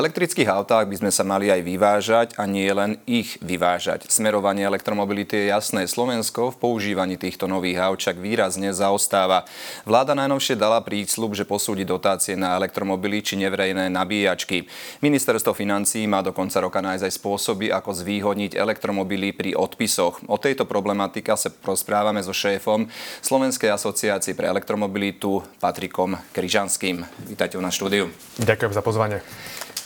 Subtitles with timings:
[0.00, 4.08] elektrických autách by sme sa mali aj vyvážať a nie len ich vyvážať.
[4.08, 5.84] Smerovanie elektromobility je jasné.
[5.84, 9.44] Slovensko v používaní týchto nových aut však výrazne zaostáva.
[9.84, 14.64] Vláda najnovšie dala prísľub, že posúdi dotácie na elektromobily či neverejné nabíjačky.
[15.04, 20.24] Ministerstvo financí má do konca roka nájsť aj spôsoby, ako zvýhodniť elektromobily pri odpisoch.
[20.32, 22.88] O tejto problematika sa rozprávame so šéfom
[23.20, 27.04] Slovenskej asociácie pre elektromobilitu Patrikom Kryžanským.
[27.28, 28.08] Vítajte nás štúdiu.
[28.40, 29.20] Ďakujem za pozvanie.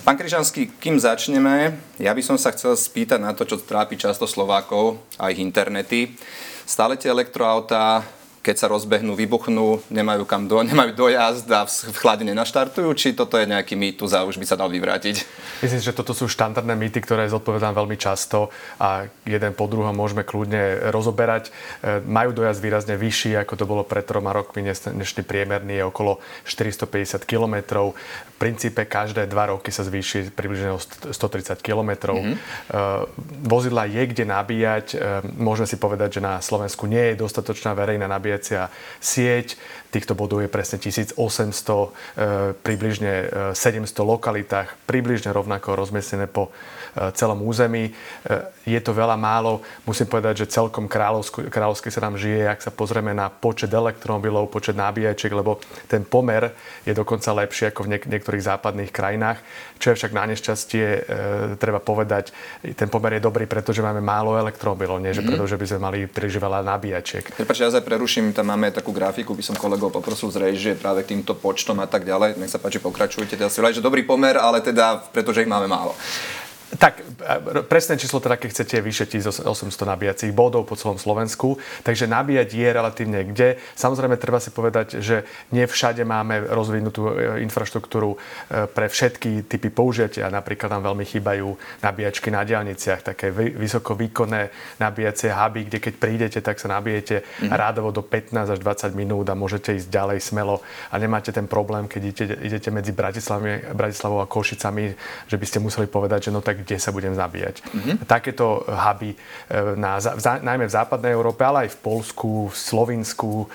[0.04, 4.28] Pán Kryžanský, kým začneme, ja by som sa chcel spýtať na to, čo trápi často
[4.28, 6.12] Slovákov a ich internety.
[6.68, 8.04] Stále tie elektroautá
[8.44, 13.40] keď sa rozbehnú, vybuchnú, nemajú kam do, nemajú dojazd a v chlade nenaštartujú, či toto
[13.40, 15.24] je nejaký mýtus a už by sa dal vyvrátiť?
[15.64, 20.20] Myslím, že toto sú štandardné mýty, ktoré zodpovedám veľmi často a jeden po druhom môžeme
[20.28, 21.48] kľudne rozoberať.
[21.48, 24.60] E, majú dojazd výrazne vyšší, ako to bolo pred troma rokmi.
[24.60, 27.88] Dnešný priemerný je okolo 450 km.
[27.94, 32.12] V princípe každé dva roky sa zvýši približne o 130 km.
[32.12, 32.36] Mm-hmm.
[33.46, 34.86] Vozidla je kde nabíjať.
[34.92, 34.96] E,
[35.38, 38.66] môžeme si povedať, že na Slovensku nie je dostatočná verejná nabíjať nabíjacia
[38.98, 39.54] sieť.
[39.94, 47.14] Týchto bodov je presne 1800, e, približne 700 e, lokalitách, približne rovnako rozmiestnené po e,
[47.14, 47.94] celom území.
[48.66, 49.62] Je to veľa málo.
[49.86, 54.74] Musím povedať, že celkom kráľovsky sa nám žije, ak sa pozrieme na počet elektromobilov, počet
[54.74, 56.50] nabíjačiek, lebo ten pomer
[56.82, 59.38] je dokonca lepší ako v niek- niektorých západných krajinách.
[59.78, 61.00] Čo je však na nešťastie, e,
[61.60, 62.32] treba povedať,
[62.74, 65.38] ten pomer je dobrý, pretože máme málo elektromobilov, nie že mm-hmm.
[65.38, 67.36] preto, že by sme mali príliš veľa nabíjačiek.
[67.36, 71.02] Prepač, ja sa preruším, tam máme takú grafiku, by som kolegov poprosil zrejť, že práve
[71.02, 72.38] týmto počtom a tak ďalej.
[72.38, 73.34] Nech sa páči, pokračujte.
[73.36, 75.92] Teda si že dobrý pomer, ale teda pretože ich máme málo.
[76.74, 77.04] Tak,
[77.70, 79.46] presné číslo teda, keď chcete, vyše 1800
[79.86, 81.60] nabíjacích bodov po celom Slovensku.
[81.86, 83.62] Takže nabíjať je relatívne kde.
[83.78, 85.22] Samozrejme, treba si povedať, že
[85.54, 88.18] nie všade máme rozvinutú e, infraštruktúru e,
[88.66, 90.32] pre všetky typy použitia.
[90.32, 94.50] Napríklad nám veľmi chýbajú nabíjačky na diálniciach, také vysoko výkonné
[94.82, 97.54] nabíjacie huby, kde keď prídete, tak sa nabijete mm-hmm.
[97.54, 100.58] rádovo do 15 až 20 minút a môžete ísť ďalej smelo
[100.90, 104.94] a nemáte ten problém, keď idete, idete medzi Bratislavou a Košicami,
[105.30, 107.64] že by ste museli povedať, že no tak kde sa budem zabíjať.
[107.64, 107.96] Mm-hmm.
[108.04, 109.16] Takéto huby e,
[109.78, 109.98] na,
[110.42, 113.46] najmä v západnej Európe, ale aj v Polsku, v Slovinsku, e,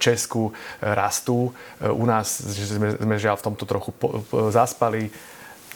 [0.00, 0.52] Česku e,
[0.82, 1.50] rastú.
[1.82, 5.08] U nás sme, sme žiaľ v tomto trochu po, po, zaspali.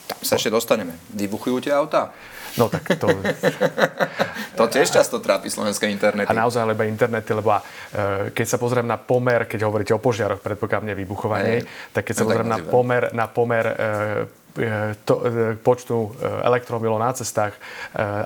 [0.06, 0.96] Tam sa ešte dostaneme.
[1.14, 2.10] Vybuchujú tie autá?
[2.58, 3.06] No tak to...
[4.58, 6.26] to tiež často trápi slovenské internety.
[6.26, 7.62] A naozaj lebo internety, lebo
[8.34, 11.62] keď sa pozriem na pomer, keď hovoríte o požiaroch, predpokladne vybuchovanie,
[11.94, 14.26] tak keď sa no, pozriem na pomer, na pomer E,
[15.04, 16.08] to, e, počtu e,
[16.46, 17.54] elektromobilov na cestách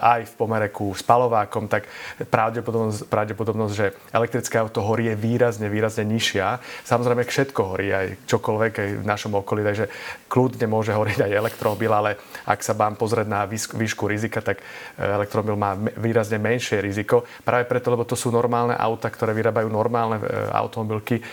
[0.01, 1.89] aj v pomere ku spalovákom, tak
[2.29, 6.61] pravdepodobnosť, pravdepodobnosť, že elektrické auto horí je výrazne, výrazne nižšia.
[6.85, 9.89] Samozrejme všetko horí, aj čokoľvek aj v našom okolí, takže
[10.29, 14.61] kľudne môže horiť aj elektromobil, ale ak sa vám pozrieť na výšku rizika, tak
[14.99, 17.25] elektromobil má výrazne menšie riziko.
[17.43, 20.21] Práve preto, lebo to sú normálne auta, ktoré vyrábajú normálne
[20.53, 21.25] automobilky.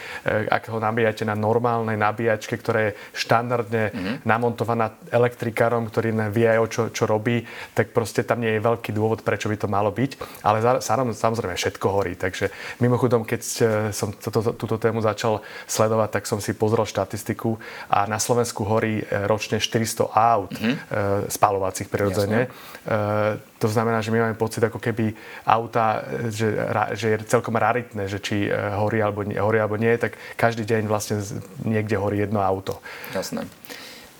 [0.47, 4.15] Ak ho nabíjate na normálnej nabíjačke, ktorá je štandardne mm-hmm.
[4.23, 7.45] namontovaná na elektrikárom, ktorý vie aj o čo, čo robí,
[7.77, 10.41] tak proste tam nie je veľký dôvod, prečo by to malo byť.
[10.41, 10.81] Ale
[11.13, 12.17] samozrejme všetko horí.
[12.17, 12.49] Takže
[12.81, 13.61] mimochodom, keď e,
[13.93, 17.61] som toto, túto tému začal sledovať, tak som si pozrel štatistiku
[17.93, 21.29] a na Slovensku horí e, ročne 400 aut mm-hmm.
[21.29, 22.49] spalovacích prirodzene.
[22.49, 23.49] Jasne.
[23.61, 25.13] To znamená, že my máme pocit, ako keby
[25.45, 26.01] auta,
[26.33, 26.49] že,
[26.97, 30.89] že je celkom raritné, že či horí alebo, nie, horí alebo nie, tak každý deň
[30.89, 31.21] vlastne
[31.61, 32.81] niekde horí jedno auto.
[33.13, 33.45] Jasné.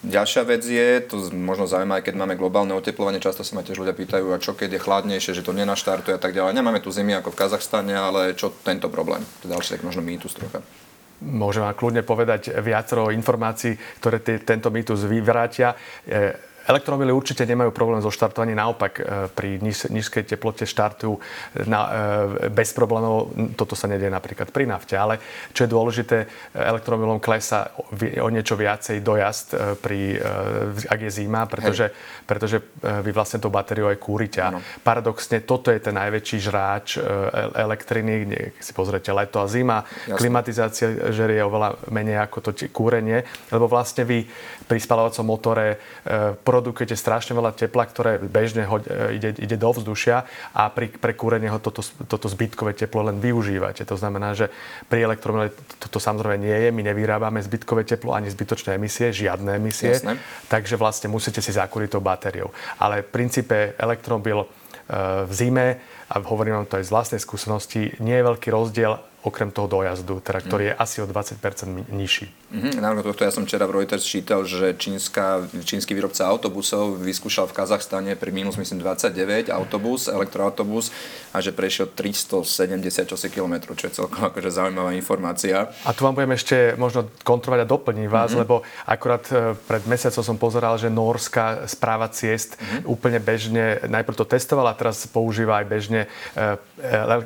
[0.02, 3.94] Ďalšia vec je, to možno zaujímavé, keď máme globálne oteplovanie, často sa ma tiež ľudia
[3.94, 6.58] pýtajú, a čo keď je chladnejšie, že to nenaštartuje a tak ďalej.
[6.58, 9.22] Nemáme tu zimy ako v Kazachstane, ale čo tento problém?
[9.42, 10.66] To je ďalší tak možno mýtus trocha.
[11.22, 15.78] Môžem vám kľudne povedať viacero informácií, ktoré t- tento mýtus vyvrátia.
[16.02, 19.58] E, Elektromobily určite nemajú problém so štartovaním, naopak e, pri
[19.90, 21.18] nízkej teplote štartujú
[21.66, 21.82] na,
[22.46, 23.34] e, bez problémov.
[23.58, 25.18] Toto sa nedie napríklad pri nafte, ale
[25.58, 26.18] čo je dôležité,
[26.54, 30.00] elektromobilom klesa o niečo viacej dojazd, e, pri,
[30.86, 31.90] ak je zima, pretože,
[32.30, 34.40] pretože vy vlastne tú batériu aj kúrite.
[34.46, 34.62] Ano.
[34.86, 37.02] Paradoxne, toto je ten najväčší žráč
[37.58, 39.82] elektriny, kde si pozriete leto a zima.
[40.06, 40.18] Jasne.
[40.18, 44.24] Klimatizácia žerie oveľa menej ako to kúrenie, lebo vlastne vy
[44.70, 45.82] pri spalovacom motore
[46.62, 50.24] produkujete strašne veľa tepla, ktoré bežne ho, e, ide, ide do vzdušia
[50.54, 53.82] a pri, pre kúrenie ho toto, toto zbytkové teplo len využívate.
[53.90, 54.54] To znamená, že
[54.86, 55.50] pri elektromile
[55.82, 56.70] toto samozrejme nie je.
[56.70, 59.98] My nevyrábame zbytkové teplo ani zbytočné emisie, žiadne emisie.
[59.98, 60.22] Jasne.
[60.46, 62.54] Takže vlastne musíte si zakúriť tou batériou.
[62.78, 64.48] Ale v princípe elektromobil e,
[65.26, 65.68] v zime,
[66.12, 70.18] a hovorím vám to aj z vlastnej skúsenosti, nie je veľký rozdiel okrem toho dojazdu,
[70.20, 71.38] teda, ktorý je asi o 20%
[71.94, 72.34] nižší.
[72.52, 72.82] Mm-hmm.
[72.82, 77.56] Napríklad tohto ja som včera v Reuters čítal, že čínska, čínsky výrobca autobusov vyskúšal v
[77.56, 80.90] Kazachstane pri minus myslím 29 autobus, elektroautobus
[81.32, 85.70] a že prešiel 370 km, čo je celkom akože zaujímavá informácia.
[85.86, 88.42] A tu vám budem ešte možno kontrolovať a doplniť vás, mm-hmm.
[88.42, 92.90] lebo akurát e, pred mesiacom som pozeral, že Norska správa ciest mm-hmm.
[92.90, 96.02] úplne bežne, najprv to testovala, teraz používa aj bežne
[96.36, 96.58] e,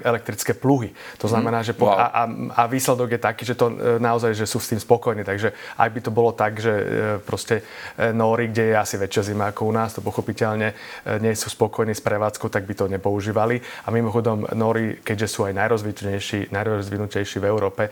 [0.05, 0.93] elektrické pluhy.
[1.23, 1.73] To znamená, mm-hmm.
[1.73, 1.97] že wow.
[1.97, 2.23] a, a,
[2.57, 5.21] a výsledok je taký, že to e, naozaj, že sú s tým spokojní.
[5.21, 6.85] Takže ak by to bolo tak, že e,
[7.21, 7.61] proste
[7.95, 10.73] e, Nóri, kde je asi väčšia zima ako u nás, to pochopiteľne
[11.21, 13.61] nie sú spokojní s prevádzkou, tak by to nepoužívali.
[13.85, 17.83] A mimochodom Nóri, keďže sú aj najrozvinutejší, najrozvinutejší v Európe,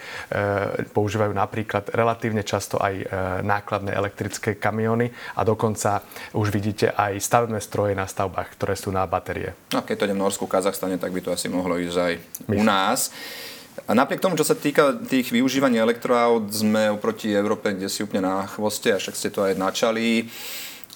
[0.92, 3.06] používajú napríklad relatívne často aj
[3.46, 6.02] nákladné elektrické kamiony a dokonca
[6.34, 9.54] už vidíte aj stavebné stroje na stavbách, ktoré sú na batérie.
[9.74, 12.14] No, keď to ide v Norsku, Kazachstane, tak by to asi mohlo ísť aj
[12.54, 13.14] u nás.
[13.84, 18.30] A napriek tomu, čo sa týka tých využívaní elektroaut, sme oproti Európe, kde si úplne
[18.30, 20.30] na chvoste, a však ste to aj načali.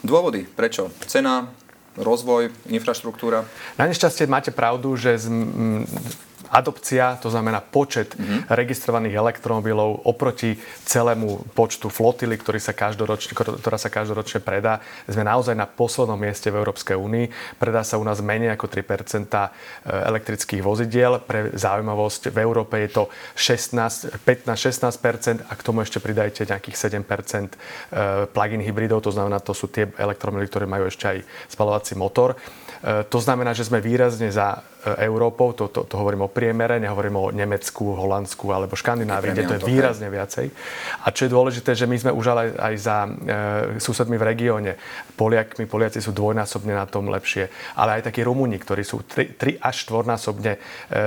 [0.06, 0.94] Dôvody, prečo?
[1.10, 1.50] Cena,
[1.98, 3.44] rozvoj, infraštruktúra?
[3.82, 5.18] Na nešťastie máte pravdu, že
[6.52, 8.52] adopcia, to znamená počet mm-hmm.
[8.52, 10.56] registrovaných elektromobilov oproti
[10.86, 16.50] celému počtu flotily, ktorý sa každoročne, ktorá sa každoročne predá, sme naozaj na poslednom mieste
[16.50, 17.58] v Európskej únii.
[17.60, 19.50] Predá sa u nás menej ako 3 e,
[19.88, 21.20] elektrických vozidiel.
[21.24, 23.04] Pre zaujímavosť v Európe je to
[23.36, 27.50] 16, 15-16% a k tomu ešte pridajte nejakých 7 e,
[28.32, 31.18] plug-in hybridov, to znamená, to sú tie elektromobily, ktoré majú ešte aj
[31.52, 32.36] spalovací motor.
[32.84, 34.62] E, to znamená, že sme výrazne za
[34.96, 39.56] Európou, to, to, to hovorím o priemere, nehovorím o Nemecku, Holandsku alebo Škandinávii, kde to
[39.60, 40.48] je výrazne viacej.
[41.04, 43.10] A čo je dôležité, že my sme už ale aj za e,
[43.82, 44.72] susedmi v regióne.
[45.20, 49.76] Poliakmi, Poliaci sú dvojnásobne na tom lepšie, ale aj takí Rumúni, ktorí sú 3, až
[49.90, 50.60] 4-násobne e,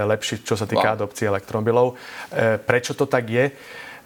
[0.05, 0.97] lepší, čo sa týka wow.
[1.01, 1.95] adopcie elektromobilov.
[2.35, 3.49] E, prečo to tak je?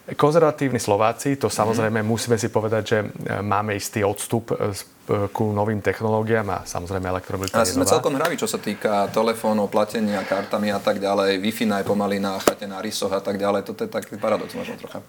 [0.04, 2.06] Konzervatívni Slováci, to samozrejme mm.
[2.06, 3.06] musíme si povedať, že e,
[3.40, 8.00] máme istý odstup e, ku novým technológiám a samozrejme elektromobilita je sme nová.
[8.00, 11.44] celkom hraví, čo sa týka telefónov, platenia kartami a tak ďalej.
[11.44, 13.68] Wi-Fi aj pomaly na chate, na rysoch a tak ďalej.
[13.68, 15.04] Toto je taký paradox možno trocha.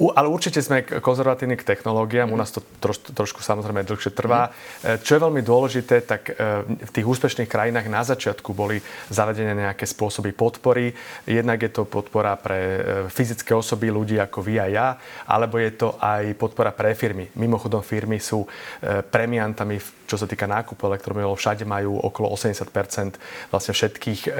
[0.00, 4.48] Ale určite sme konzervatívni k technológiám, u nás to troš, trošku samozrejme dlhšie trvá.
[4.48, 5.04] Mm.
[5.04, 8.80] Čo je veľmi dôležité, tak e, v tých úspešných krajinách na začiatku boli
[9.12, 10.96] zavedené nejaké spôsoby podpory.
[11.28, 12.80] Jednak je to podpora pre e,
[13.12, 14.88] fyzické osoby, ľudí ako vy a ja,
[15.28, 17.28] alebo je to aj podpora pre firmy.
[17.36, 18.48] Mimochodom firmy sú
[19.12, 19.78] premiantami,
[20.08, 21.38] čo sa týka nákupu elektromobilov.
[21.38, 22.72] Všade majú okolo 80
[23.52, 24.32] vlastne všetkých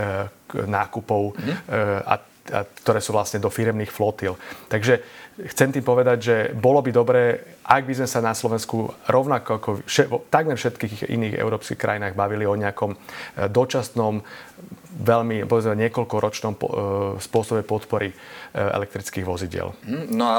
[0.67, 1.57] nákupov mm.
[2.09, 2.15] a
[2.51, 4.35] ktoré sú vlastne do firemných flotil.
[4.67, 5.01] Takže
[5.49, 7.23] chcem tým povedať, že bolo by dobré,
[7.65, 12.45] ak by sme sa na Slovensku rovnako ako v takmer všetkých iných európskych krajinách bavili
[12.45, 12.99] o nejakom e,
[13.49, 14.21] dočasnom,
[15.01, 16.61] veľmi, povedzme, niekoľkoročnom e,
[17.23, 18.15] spôsobe podpory e,
[18.59, 19.73] elektrických vozidiel.
[19.87, 20.37] Hm, no a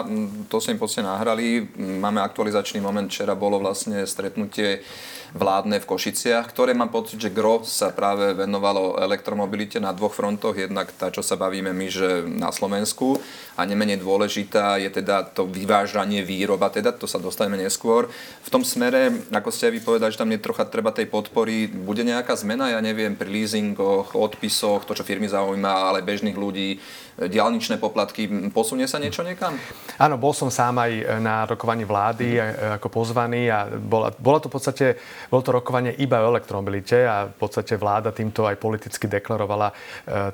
[0.52, 1.66] to sa im podstate nahrali.
[1.80, 3.08] Máme aktualizačný moment.
[3.10, 4.84] Včera bolo vlastne stretnutie
[5.32, 10.56] vládne v Košiciach, ktoré mám pocit, že gro sa práve venovalo elektromobilite na dvoch frontoch.
[10.56, 13.16] Jednak tá, čo sa bavíme my, že na Slovensku
[13.56, 18.12] a nemenej dôležitá je teda to vyvážanie výroba, teda to sa dostaneme neskôr.
[18.44, 22.04] V tom smere, ako ste aj vypovedali, že tam je trocha treba tej podpory, bude
[22.04, 26.80] nejaká zmena, ja neviem, pri leasingoch, odpisoch, to, čo firmy zaujíma, ale bežných ľudí,
[27.28, 29.54] diálničné poplatky, posunie sa niečo niekam?
[30.02, 32.82] Áno, bol som sám aj na rokovaní vlády mm.
[32.82, 34.86] ako pozvaný a bola, bola to v podstate
[35.30, 39.74] bolo to rokovanie iba o elektromobilite a v podstate vláda týmto aj politicky deklarovala e,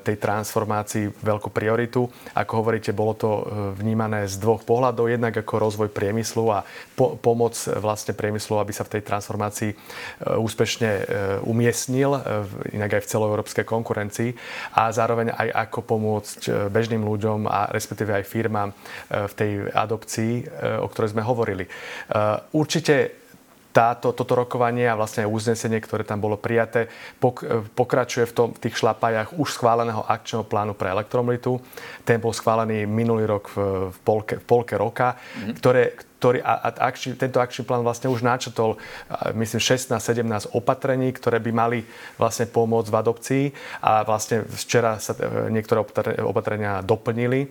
[0.02, 2.08] tej transformácii veľkú prioritu.
[2.34, 3.42] Ako hovoríte, bolo to e,
[3.78, 5.10] vnímané z dvoch pohľadov.
[5.10, 9.76] Jednak ako rozvoj priemyslu a po, pomoc vlastne priemyslu, aby sa v tej transformácii e,
[10.38, 10.90] úspešne
[11.44, 12.10] umiestnil,
[12.74, 14.30] inak aj v celoeurópskej konkurencii
[14.74, 16.40] a zároveň aj ako pomôcť
[16.78, 18.70] bežným ľuďom a respektíve aj firmám
[19.10, 20.32] v tej adopcii,
[20.78, 21.66] o ktorej sme hovorili.
[22.54, 23.26] Určite
[23.68, 26.90] táto, toto rokovanie a vlastne aj uznesenie, ktoré tam bolo prijaté,
[27.22, 27.44] pok,
[27.78, 31.62] pokračuje v, tom, v tých šlapajach už schváleného akčného plánu pre elektromobilitu.
[32.02, 35.54] Ten bol schválený minulý rok v, v, polke, v polke roka, mm-hmm.
[35.62, 38.74] ktoré, ktorý, a, a akčný, tento akčný plán vlastne už načetol,
[39.38, 41.78] myslím, 16-17 opatrení, ktoré by mali
[42.18, 43.44] vlastne pomôcť v adopcii
[43.86, 45.86] a vlastne včera sa e, niektoré
[46.26, 47.46] opatrenia doplnili.
[47.46, 47.48] E,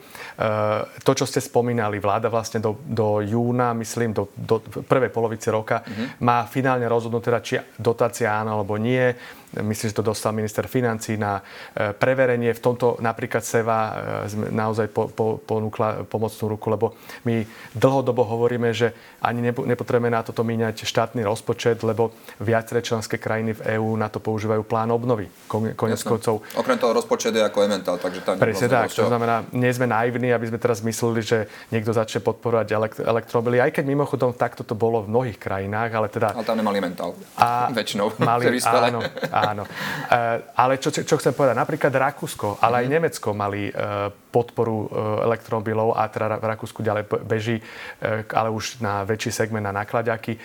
[0.99, 5.79] to, čo ste spomínali, vláda vlastne do, do júna, myslím, do, do prvej polovice roka
[5.79, 6.19] mm-hmm.
[6.27, 9.15] má finálne rozhodnúť teda, či dotácia áno alebo nie
[9.61, 12.51] myslím, že to dostal minister financí na e, preverenie.
[12.51, 13.79] V tomto napríklad SEVA
[14.51, 20.23] naozaj po, po, ponúkla pomocnú ruku, lebo my dlhodobo hovoríme hovoríme, že ani nepotrebujeme na
[20.23, 25.27] toto míňať štátny rozpočet, lebo viaceré členské krajiny v EÚ na to používajú plán obnovy.
[25.51, 26.41] Konec koncov.
[26.55, 30.31] Okrem toho rozpočet je ako ementál, takže tam Presne tak, to znamená, nie sme naivní,
[30.31, 34.77] aby sme teraz mysleli, že niekto začne podporovať elekt- elektromobily, aj keď mimochodom takto to
[34.77, 36.31] bolo v mnohých krajinách, ale teda...
[36.37, 37.11] Ale tam nemali mentál.
[37.35, 38.15] A väčšinou.
[38.21, 39.03] Mali, áno,
[39.37, 39.63] áno.
[39.63, 39.69] E,
[40.55, 42.93] ale čo, čo chcem povedať, napríklad Rakúsko, ale aj mhm.
[42.93, 43.73] Nemecko mali e,
[44.33, 44.87] podporu e,
[45.25, 47.57] elektromobilov a teda v Rakúsku ďalej beží,
[48.29, 50.37] ale už na väčší segment na nakladiaky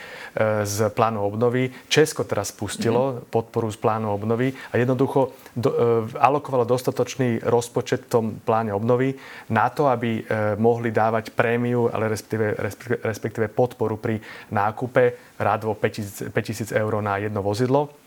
[0.64, 1.68] z plánu obnovy.
[1.86, 3.28] Česko teraz spustilo mm-hmm.
[3.28, 5.70] podporu z plánu obnovy a jednoducho do,
[6.16, 9.12] alokovalo dostatočný rozpočet v tom pláne obnovy
[9.52, 10.24] na to, aby
[10.56, 12.56] mohli dávať prémiu, ale respektíve,
[13.04, 14.18] respektíve podporu pri
[14.48, 18.01] nákupe rádovo 5000 eur na jedno vozidlo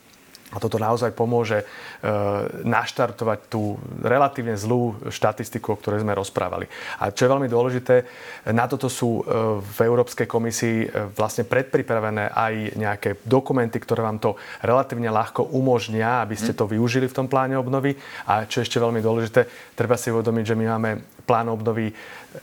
[0.56, 1.66] a toto naozaj pomôže e,
[2.64, 6.72] naštartovať tú relatívne zlú štatistiku, o ktorej sme rozprávali.
[7.04, 8.08] A čo je veľmi dôležité,
[8.56, 9.24] na toto sú e,
[9.60, 16.24] v Európskej komisii e, vlastne predpripravené aj nejaké dokumenty, ktoré vám to relatívne ľahko umožnia,
[16.24, 16.60] aby ste mhm.
[16.64, 18.00] to využili v tom pláne obnovy.
[18.32, 20.92] A čo je ešte veľmi dôležité, treba si uvedomiť, že my máme
[21.28, 21.92] plán obnovy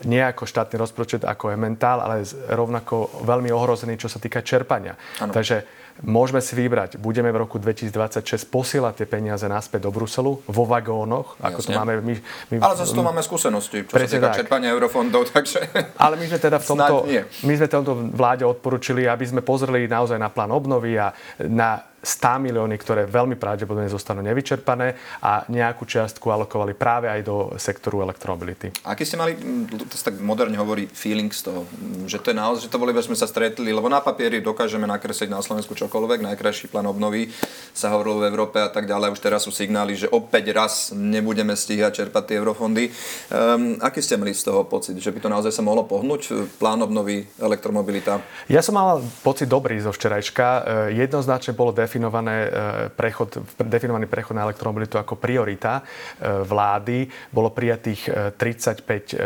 [0.05, 4.97] nie ako štátny rozpočet, ako je mentál, ale rovnako veľmi ohrozený, čo sa týka čerpania.
[5.21, 5.33] Ano.
[5.33, 10.65] Takže Môžeme si vybrať, budeme v roku 2026 posielať tie peniaze naspäť do Bruselu vo
[10.65, 11.69] vagónoch, ako Jasne.
[11.69, 12.15] to máme my.
[12.49, 14.41] my Ale zase to máme skúsenosti, čo sa týka tak.
[14.43, 15.61] čerpania eurofondov, takže...
[16.01, 16.97] Ale my sme teda v tomto,
[17.45, 21.13] my sme tomto vláde odporučili, aby sme pozreli naozaj na plán obnovy a
[21.45, 27.55] na 100 milióny, ktoré veľmi pravdepodobne zostanú nevyčerpané a nejakú čiastku alokovali práve aj do
[27.55, 28.75] sektoru elektromobility.
[28.83, 29.39] Aký ste mali,
[29.71, 31.63] to sa tak moderne hovorí, feeling z toho,
[32.11, 35.31] že to je naozaj, že to boli, sme sa stretli, lebo na papieri dokážeme nakresliť
[35.31, 37.31] na Slovensku čokoľvek, najkrajší plán obnovy
[37.71, 41.55] sa hovorilo v Európe a tak ďalej, už teraz sú signály, že opäť raz nebudeme
[41.55, 42.91] stíhať čerpať tie eurofondy.
[43.31, 46.83] Um, aký ste mali z toho pocit, že by to naozaj sa mohlo pohnúť, plán
[46.83, 48.19] obnovy, elektromobilita?
[48.51, 50.47] Ja som mal pocit dobrý zo včerajška.
[50.47, 50.61] E,
[50.99, 52.51] jednoznačne bolo def- definované e,
[52.89, 57.05] prechod, definovaný prechod na elektromobilitu ako priorita e, vlády.
[57.29, 59.17] Bolo prijatých 35 e,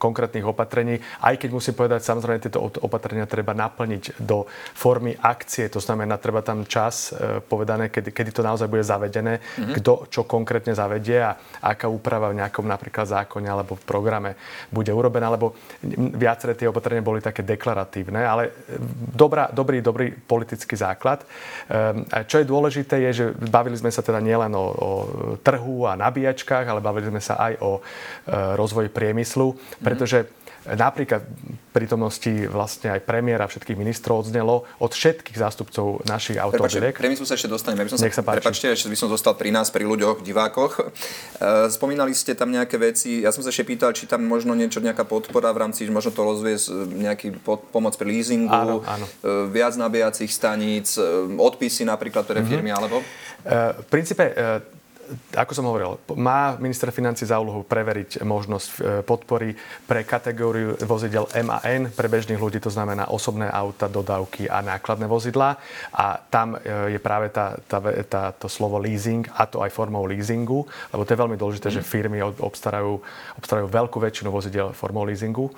[0.00, 5.76] konkrétnych opatrení, aj keď musím povedať, samozrejme tieto opatrenia treba naplniť do formy akcie, to
[5.76, 7.12] znamená, treba tam čas
[7.44, 9.74] povedané, kedy, kedy to naozaj bude zavedené, mm-hmm.
[9.76, 14.30] kto čo konkrétne zavedie a aká úprava v nejakom napríklad zákone alebo v programe
[14.72, 15.52] bude urobená, lebo
[16.16, 18.54] viaceré tie opatrenia boli také deklaratívne, ale
[19.12, 21.26] dobrá, dobrý, dobrý politický základ.
[22.06, 24.90] Čo je dôležité je, že bavili sme sa teda nielen o, o
[25.42, 27.80] trhu a nabíjačkách, ale bavili sme sa aj o e,
[28.54, 30.30] rozvoji priemyslu, pretože
[30.74, 31.22] napríklad
[31.76, 36.96] prítomnosti vlastne aj premiéra všetkých ministrov odznelo od všetkých zástupcov našich automobiliek.
[36.96, 37.84] Priemyslu sa ešte dostaneme.
[37.84, 40.72] By som Nech sa, sa prepačte, ešte by som zostal pri nás, pri ľuďoch, divákoch.
[40.80, 40.84] E,
[41.68, 43.20] spomínali ste tam nejaké veci.
[43.20, 46.24] Ja som sa ešte pýtal, či tam možno niečo, nejaká podpora v rámci, možno to
[46.24, 49.04] rozviesť nejaký pod, pomoc pri leasingu, áno, áno.
[49.04, 51.04] E, viac nabíjacích staníc, e,
[51.36, 52.48] odpisy napríklad pre mhm.
[52.48, 52.80] firmy, mm-hmm.
[52.80, 53.04] alebo?
[53.46, 54.26] V princípe
[55.36, 58.74] ako som hovoril, má minister financí za úlohu preveriť možnosť e,
[59.06, 59.54] podpory
[59.86, 64.60] pre kategóriu vozidel M a N pre bežných ľudí, to znamená osobné auta, dodávky a
[64.64, 65.56] nákladné vozidlá.
[65.94, 70.04] A tam e, je práve tá, tá, tá, to slovo leasing, a to aj formou
[70.08, 71.74] leasingu, lebo to je veľmi dôležité, mm.
[71.74, 72.98] že firmy obstarajú,
[73.38, 75.48] obstarajú veľkú väčšinu vozidel formou leasingu.
[75.48, 75.52] E,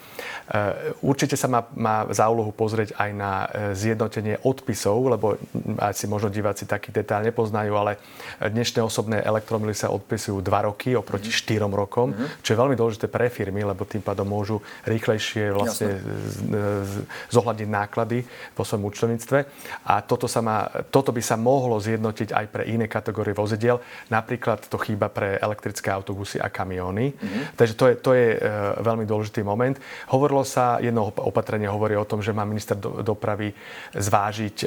[1.01, 3.33] určite sa má, má za úlohu pozrieť aj na
[3.73, 5.41] zjednotenie odpisov, lebo
[5.79, 8.01] asi možno diváci taký detail nepoznajú, ale
[8.43, 11.75] dnešné osobné elektromily sa odpisujú 2 roky oproti 4 mhm.
[11.79, 12.43] rokom, mm-hmm.
[12.43, 16.03] čo je veľmi dôležité pre firmy, lebo tým pádom môžu rýchlejšie vlastne
[17.31, 18.27] zohľadniť náklady
[18.59, 19.39] vo svojom účtovníctve.
[19.87, 23.79] A toto, sa má, toto by sa mohlo zjednotiť aj pre iné kategórie vozidiel.
[24.11, 27.15] Napríklad to chýba pre elektrické autobusy a kamióny.
[27.15, 27.43] Mm-hmm.
[27.55, 28.39] Takže to je, to je e,
[28.83, 29.79] veľmi dôležitý moment.
[30.11, 33.55] Hovorilo sa, jedno opatrenie hovorí o tom, že má minister do, dopravy
[33.95, 34.67] zvážiť e,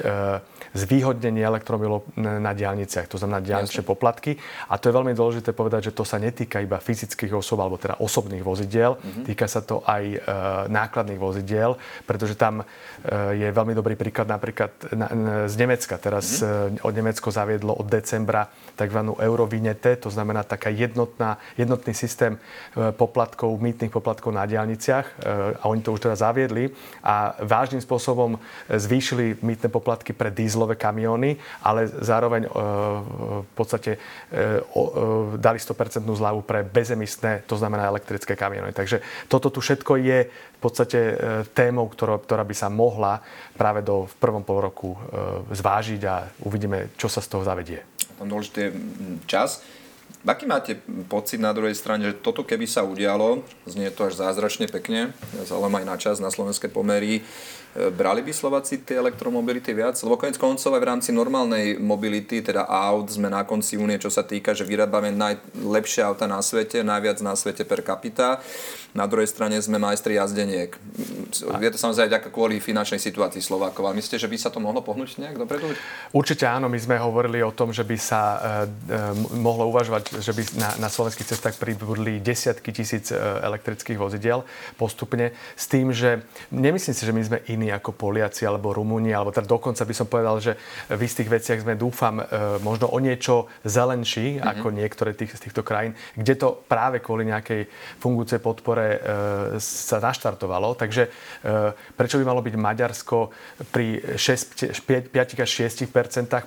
[0.72, 4.40] zvýhodnenie elektromobilov na diálniciach, to znamená diálničné poplatky.
[4.70, 7.98] A to je veľmi dôležité povedať, že to sa netýka iba fyzických osob alebo teda
[7.98, 9.26] osobných vozidiel, mm-hmm.
[9.26, 10.18] týka sa to aj e,
[10.70, 12.66] nákladných vozidiel, pretože tam e,
[13.38, 15.96] je veľmi dobrý príklad napríklad na, na, z Nemecka.
[15.98, 16.82] Teraz mm-hmm.
[16.82, 19.00] e, od Nemecko zaviedlo od decembra tzv.
[19.18, 22.40] eurovinete, to znamená taká jednotná, jednotný systém e,
[22.92, 25.14] poplatkov, mýtnych poplatkov na diálniciach e,
[25.62, 26.74] a oni to už teda zaviedli
[27.06, 32.50] a vážnym spôsobom zvýšili mýtne poplatky pre dízlové kamióny, ale zároveň e,
[33.46, 34.02] v podstate
[35.38, 38.74] dali 100% zľavu pre bezemisné, to znamená elektrické kamiony.
[38.76, 41.00] Takže toto tu všetko je v podstate
[41.56, 43.22] témou, ktorá, ktorá by sa mohla
[43.58, 44.96] práve do v prvom pol roku
[45.50, 47.82] zvážiť a uvidíme, čo sa z toho zavedie.
[48.22, 48.70] Tam dôležitý je
[49.26, 49.66] čas.
[50.22, 50.78] Aký máte
[51.10, 55.18] pocit na druhej strane, že toto keby sa udialo, znie to až zázračne pekne,
[55.50, 57.26] zaujímavé aj na čas, na slovenské pomery,
[57.74, 59.98] e, brali by Slováci tie elektromobility viac?
[60.06, 64.14] Lebo konec koncov aj v rámci normálnej mobility, teda aut, sme na konci únie, čo
[64.14, 68.38] sa týka, že vyrábame najlepšie auta na svete, najviac na svete per capita.
[68.92, 70.76] Na druhej strane sme majstri jazdeniek.
[71.64, 73.88] Je to samozrejme aj kvôli finančnej situácii Slovákov.
[73.88, 75.72] A myslíte, že by sa to mohlo pohnúť nejak dopredu?
[76.12, 76.68] Určite áno.
[76.68, 78.38] My sme hovorili o tom, že by sa e,
[78.92, 84.44] e, mohlo uvažovať, že by na, na slovenských cestách pribudli desiatky tisíc e, elektrických vozidiel
[84.76, 85.32] postupne.
[85.56, 89.48] S tým, že nemyslím si, že my sme iní ako Poliaci alebo Rumúni, alebo teda
[89.48, 90.60] dokonca by som povedal, že
[90.92, 92.26] v istých veciach sme, dúfam, e,
[92.60, 94.52] možno o niečo zelenší mm-hmm.
[94.52, 97.72] ako niektoré tých, z týchto krajín, kde to práve kvôli nejakej
[98.04, 99.00] fungujúcej podpore e,
[99.62, 100.74] sa naštartovalo.
[100.76, 101.04] Takže
[101.96, 103.18] prečo by malo byť Maďarsko
[103.70, 105.88] pri 6, 5, 5 až 6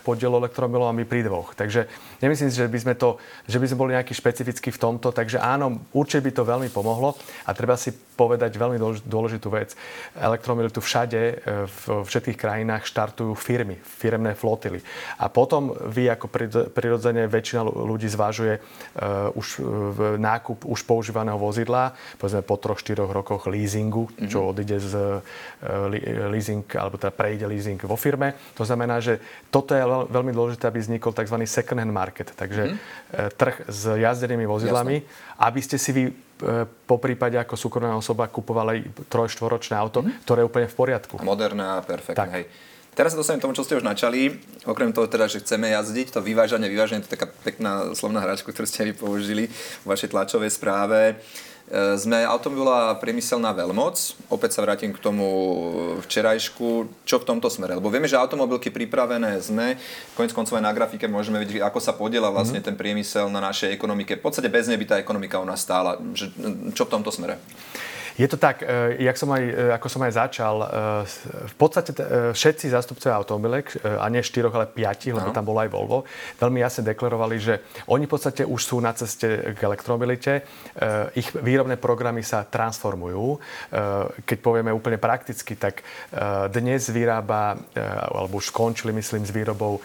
[0.02, 1.54] podielu elektromobilov a my pri dvoch.
[1.54, 1.86] Takže
[2.20, 3.16] nemyslím si, že by sme, to,
[3.46, 5.10] že by sme boli nejaký špecifický v tomto.
[5.10, 9.74] Takže áno, určite by to veľmi pomohlo a treba si povedať veľmi dôležitú vec.
[10.14, 11.34] Elektromobilitu všade, e,
[11.66, 14.78] v všetkých krajinách štartujú firmy, firemné flotily.
[15.18, 16.30] A potom vy ako
[16.70, 19.60] prirodzene väčšina ľudí zvážuje uh, už
[20.20, 24.28] nákup už používaného vozidla, povedzme po troch, štyroch rokoch leasingu, mm-hmm.
[24.30, 24.92] čo odíde z
[26.30, 28.36] leasing, alebo teda prejde leasing vo firme.
[28.54, 29.18] To znamená, že
[29.48, 31.36] toto je veľmi dôležité, aby vznikol tzv.
[31.48, 32.32] second hand market.
[32.34, 33.36] Takže mm-hmm.
[33.44, 35.44] Trh s jazdenými vozidlami, Jasne.
[35.44, 38.74] aby ste si vy E, po prípade ako súkromná osoba kupovala
[39.06, 40.26] trojštvoročné auto, mm-hmm.
[40.26, 41.14] ktoré je úplne v poriadku.
[41.22, 42.46] Moderné a perfektné, hej.
[42.94, 44.38] Teraz sa dostanem tomu, čo ste už načali.
[44.66, 48.50] Okrem toho teda, že chceme jazdiť, to vyvážanie, vyvážanie, to je taká pekná slovná hračka,
[48.50, 49.50] ktorú ste vy použili
[49.82, 51.18] v vašej tlačovej správe.
[51.64, 53.96] E, sme automobilová priemyselná veľmoc.
[54.28, 55.26] Opäť sa vrátim k tomu
[56.04, 56.88] včerajšku.
[57.08, 57.80] Čo v tomto smere?
[57.80, 59.80] Lebo vieme, že automobilky pripravené sme.
[60.12, 62.66] Konec koncov aj na grafike môžeme vidieť, ako sa podiela vlastne mm.
[62.68, 64.20] ten priemysel na našej ekonomike.
[64.20, 65.96] V podstate bez nej by tá ekonomika u nás stála.
[66.76, 67.40] Čo v tomto smere?
[68.14, 70.66] Je to tak, e, jak som aj, e, ako som aj začal, e,
[71.50, 71.90] v podstate
[72.30, 75.98] všetci zástupcovia automobilek, a nie štyroch, ale piatich, lebo tam bolo aj Volvo,
[76.38, 77.54] veľmi jasne deklarovali, že
[77.90, 80.46] oni v podstate už sú na ceste k elektromobilite.
[81.18, 83.38] Ich výrobné programy sa transformujú.
[84.26, 85.82] Keď povieme úplne prakticky, tak
[86.50, 87.58] dnes vyrába,
[88.10, 89.80] alebo už skončili, myslím, s výrobou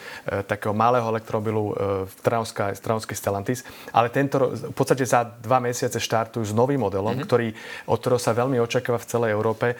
[0.45, 1.73] takého malého elektromobilu
[2.21, 7.27] Trnavský Stellantis, ale tento, v podstate za dva mesiace štartujú s novým modelom, mm-hmm.
[7.27, 7.47] ktorý,
[7.89, 9.75] od ktorého sa veľmi očakáva v celej Európe, e,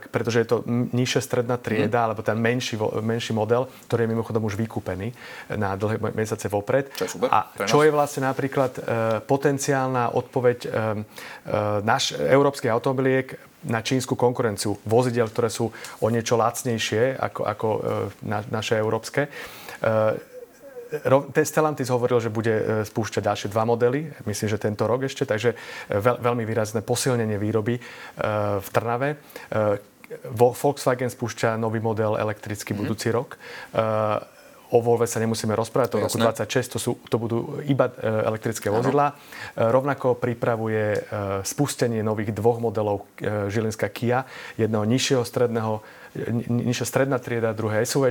[0.00, 2.06] pretože je to nižšia stredná trieda, mm.
[2.10, 5.12] alebo ten menší, menší model, ktorý je mimochodom už vykúpený
[5.54, 6.88] na dlhé mesiace vopred.
[6.96, 8.80] Čo je super, A čo je vlastne napríklad e,
[9.22, 10.68] potenciálna odpoveď e,
[11.84, 13.36] naš, európskych automobiliek
[13.66, 17.68] na čínsku konkurenciu vozidel, ktoré sú o niečo lacnejšie ako, ako
[18.22, 19.26] na, naše európske
[21.42, 25.54] Stellantis hovoril, že bude e, spúšťať ďalšie dva modely, myslím, že tento rok ešte, takže
[25.54, 25.56] e,
[25.98, 27.80] veľ, veľmi výrazné posilnenie výroby e,
[28.62, 29.18] v Trnave.
[30.30, 32.86] Volkswagen spúšťa nový model elektrický mm-hmm.
[32.86, 33.34] budúci rok.
[34.70, 38.70] O Volve sa nemusíme rozprávať, to v roku 26 to, sú, to budú iba elektrické
[38.70, 39.18] vozidlá.
[39.58, 41.06] Rovnako pripravuje
[41.42, 43.10] spustenie nových dvoch modelov
[43.50, 45.82] Žilinská Kia, jedného nižšieho stredného
[46.48, 48.10] nižšia stredná trieda, druhé SUV.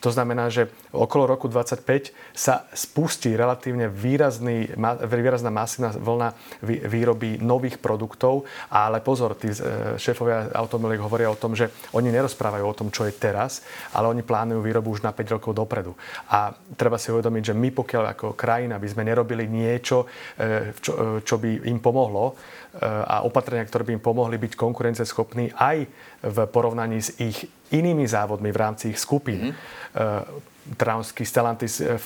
[0.00, 4.70] To znamená, že okolo roku 25 sa spustí relatívne výrazný,
[5.06, 6.28] výrazná masívna vlna
[6.64, 12.64] výroby nových produktov, ale pozor, tí e, šéfovia automobiliek hovoria o tom, že oni nerozprávajú
[12.64, 13.62] o tom, čo je teraz,
[13.94, 15.92] ale oni plánujú výrobu už na 5 rokov dopredu.
[16.30, 20.92] A treba si uvedomiť, že my pokiaľ ako krajina by sme nerobili niečo, e, čo,
[20.94, 22.34] e, čo by im pomohlo,
[22.78, 25.90] a opatrenia, ktoré by im pomohli byť konkurenceschopní aj
[26.22, 29.50] v porovnaní s ich inými závodmi v rámci ich skupín.
[29.50, 30.48] Mm-hmm.
[30.70, 31.98] Traunsky Stellantis e,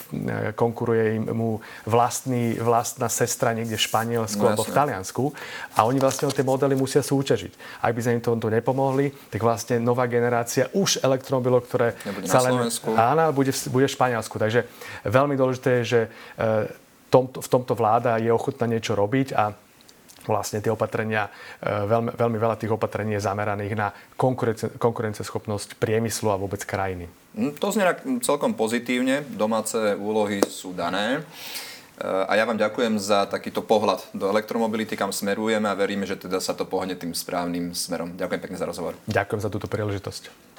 [0.56, 5.24] konkuruje im mu vlastný, vlastná sestra niekde v Španielsku no, alebo v Taliansku
[5.76, 7.84] a oni vlastne o tie modely musia súťažiť.
[7.84, 12.40] Ak by sme im tomto nepomohli, tak vlastne nová generácia už elektromobilov, ktoré Nebude sa
[12.40, 12.56] len...
[12.96, 14.40] Áno, bude, bude v Španielsku.
[14.40, 14.64] Takže
[15.12, 16.00] veľmi dôležité je, že
[17.14, 19.54] tomto, v tomto vláda je ochotná niečo robiť a
[20.26, 21.28] vlastne tie opatrenia,
[21.60, 23.88] e, veľmi, veľmi veľa tých opatrení je zameraných na
[24.78, 27.08] konkurenceschopnosť priemyslu a vôbec krajiny.
[27.36, 27.84] Mm, to znie
[28.22, 29.26] celkom pozitívne.
[29.26, 31.20] Domáce úlohy sú dané.
[31.20, 36.16] E, a ja vám ďakujem za takýto pohľad do elektromobility, kam smerujeme a veríme, že
[36.18, 38.16] teda sa to pohne tým správnym smerom.
[38.18, 38.98] Ďakujem pekne za rozhovor.
[39.06, 40.53] Ďakujem za túto príležitosť.